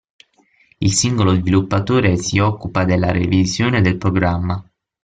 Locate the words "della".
2.85-3.11